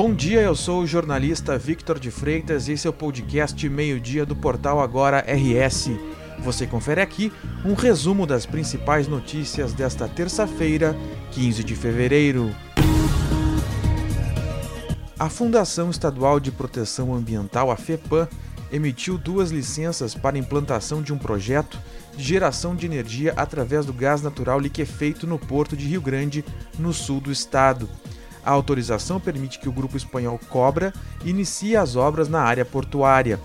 [0.00, 4.24] Bom dia, eu sou o jornalista Victor de Freitas e esse é o podcast Meio-Dia
[4.24, 5.90] do portal Agora RS.
[6.38, 7.32] Você confere aqui
[7.64, 10.96] um resumo das principais notícias desta terça-feira,
[11.32, 12.54] 15 de fevereiro.
[15.18, 18.28] A Fundação Estadual de Proteção Ambiental, a FEPAM,
[18.70, 21.76] emitiu duas licenças para implantação de um projeto
[22.16, 26.44] de geração de energia através do gás natural liquefeito no porto de Rio Grande,
[26.78, 27.88] no sul do estado.
[28.44, 30.92] A autorização permite que o grupo espanhol Cobra
[31.24, 33.38] inicie as obras na área portuária.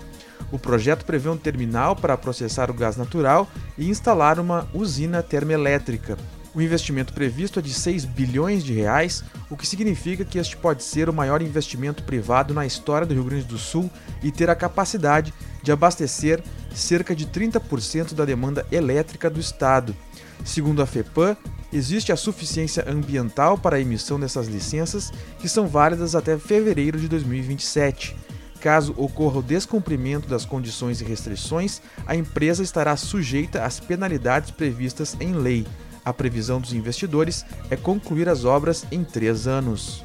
[0.50, 6.16] O projeto prevê um terminal para processar o gás natural e instalar uma usina termoelétrica.
[6.54, 10.84] O investimento previsto é de 6 bilhões de reais, o que significa que este pode
[10.84, 13.90] ser o maior investimento privado na história do Rio Grande do Sul
[14.22, 16.40] e ter a capacidade de abastecer
[16.72, 19.96] cerca de 30% da demanda elétrica do estado.
[20.44, 21.36] Segundo a FEPAM,
[21.74, 27.08] existe a suficiência ambiental para a emissão dessas licenças, que são válidas até fevereiro de
[27.08, 28.16] 2027.
[28.60, 35.16] Caso ocorra o descumprimento das condições e restrições, a empresa estará sujeita às penalidades previstas
[35.20, 35.66] em lei.
[36.04, 40.04] A previsão dos investidores é concluir as obras em três anos.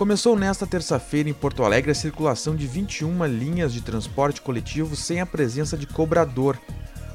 [0.00, 5.20] Começou nesta terça-feira em Porto Alegre a circulação de 21 linhas de transporte coletivo sem
[5.20, 6.58] a presença de cobrador.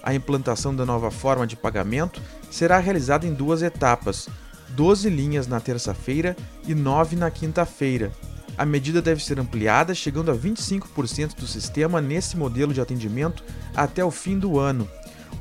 [0.05, 4.29] A implantação da nova forma de pagamento será realizada em duas etapas:
[4.69, 8.11] 12 linhas na terça-feira e 9 na quinta-feira.
[8.55, 13.43] A medida deve ser ampliada, chegando a 25% do sistema nesse modelo de atendimento
[13.75, 14.87] até o fim do ano.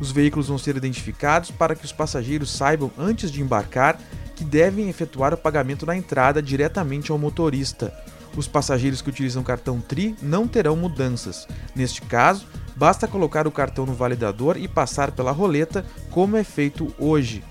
[0.01, 4.01] Os veículos vão ser identificados para que os passageiros saibam antes de embarcar
[4.35, 7.93] que devem efetuar o pagamento na entrada diretamente ao motorista.
[8.37, 11.47] Os passageiros que utilizam cartão TRI não terão mudanças.
[11.77, 16.95] Neste caso, basta colocar o cartão no validador e passar pela roleta, como é feito
[16.99, 17.43] hoje.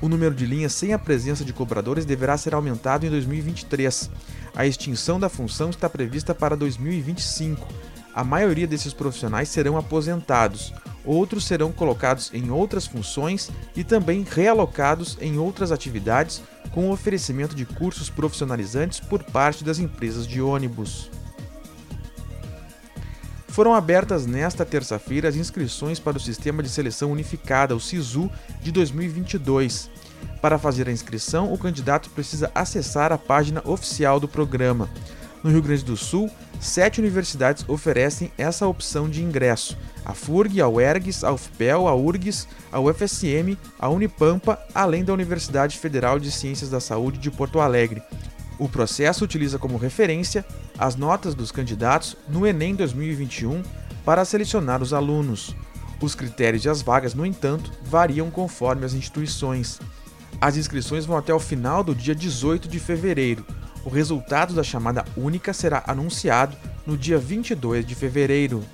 [0.00, 4.10] O número de linhas sem a presença de cobradores deverá ser aumentado em 2023.
[4.54, 7.66] A extinção da função está prevista para 2025.
[8.14, 10.72] A maioria desses profissionais serão aposentados
[11.08, 17.54] outros serão colocados em outras funções e também realocados em outras atividades com o oferecimento
[17.54, 21.10] de cursos profissionalizantes por parte das empresas de ônibus.
[23.58, 28.30] Foram abertas nesta terça-feira as inscrições para o Sistema de Seleção Unificada, o SISU,
[28.62, 29.90] de 2022.
[30.40, 34.88] Para fazer a inscrição, o candidato precisa acessar a página oficial do programa.
[35.42, 36.30] No Rio Grande do Sul,
[36.60, 42.46] sete universidades oferecem essa opção de ingresso: a FURG, a UERGS, a UFPEL, a URGS,
[42.70, 48.04] a UFSM, a Unipampa, além da Universidade Federal de Ciências da Saúde de Porto Alegre.
[48.58, 50.44] O processo utiliza como referência
[50.76, 53.62] as notas dos candidatos no Enem 2021
[54.04, 55.54] para selecionar os alunos.
[56.00, 59.80] Os critérios e as vagas, no entanto, variam conforme as instituições.
[60.40, 63.44] As inscrições vão até o final do dia 18 de fevereiro.
[63.84, 68.64] O resultado da chamada única será anunciado no dia 22 de fevereiro.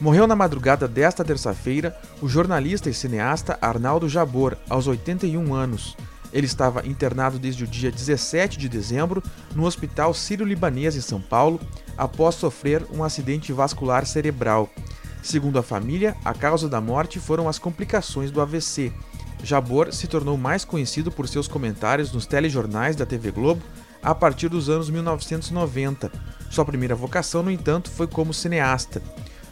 [0.00, 5.96] Morreu na madrugada desta terça-feira o jornalista e cineasta Arnaldo Jabor, aos 81 anos.
[6.32, 9.22] Ele estava internado desde o dia 17 de dezembro
[9.54, 11.60] no Hospital Sírio-Libanês em São Paulo,
[11.96, 14.70] após sofrer um acidente vascular cerebral.
[15.22, 18.92] Segundo a família, a causa da morte foram as complicações do AVC,
[19.42, 23.62] Jabor se tornou mais conhecido por seus comentários nos telejornais da TV Globo
[24.02, 26.12] a partir dos anos 1990.
[26.50, 29.02] Sua primeira vocação, no entanto, foi como cineasta.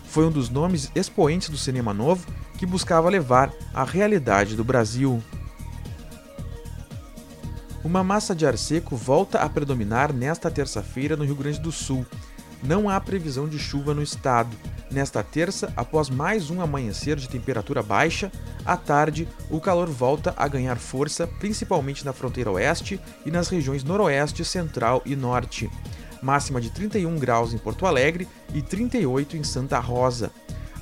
[0.04, 2.26] Foi um dos nomes expoentes do cinema novo
[2.56, 5.22] que buscava levar a realidade do Brasil.
[7.82, 12.04] Uma massa de ar seco volta a predominar nesta terça-feira no Rio Grande do Sul.
[12.62, 14.54] Não há previsão de chuva no estado.
[14.90, 18.30] Nesta terça, após mais um amanhecer de temperatura baixa,
[18.66, 23.82] à tarde o calor volta a ganhar força, principalmente na fronteira oeste e nas regiões
[23.82, 25.70] noroeste, central e norte.
[26.20, 30.30] Máxima de 31 graus em Porto Alegre e 38 em Santa Rosa.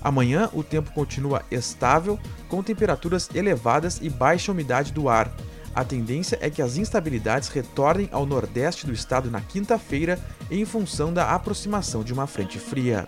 [0.03, 5.33] Amanhã o tempo continua estável, com temperaturas elevadas e baixa umidade do ar.
[5.79, 10.19] A tendência é que as instabilidades retornem ao nordeste do estado na quinta-feira
[10.51, 13.07] em função da aproximação de uma frente fria.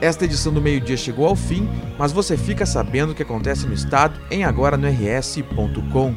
[0.00, 1.68] Esta edição do meio-dia chegou ao fim,
[1.98, 6.14] mas você fica sabendo o que acontece no estado em agora no rs.com.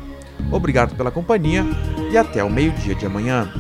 [0.54, 1.66] Obrigado pela companhia
[2.14, 3.52] e até o meio-dia de amanhã.